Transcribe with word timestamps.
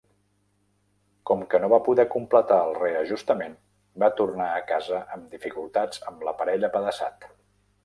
Com 1.29 1.43
que 1.51 1.59
no 1.65 1.69
va 1.73 1.79
poder 1.87 2.05
completar 2.13 2.57
el 2.69 2.73
reajustament, 2.79 3.53
va 4.05 4.11
tornar 4.23 4.49
a 4.55 4.65
casa 4.73 5.05
amb 5.19 5.31
dificultats 5.39 6.05
amb 6.09 6.29
l'aparell 6.31 6.69
apedaçat. 6.73 7.33